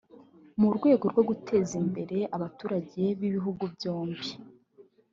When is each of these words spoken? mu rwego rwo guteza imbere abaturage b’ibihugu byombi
mu 0.59 0.67
rwego 0.75 1.03
rwo 1.11 1.23
guteza 1.29 1.73
imbere 1.81 2.17
abaturage 2.35 3.01
b’ibihugu 3.19 3.63
byombi 3.73 4.29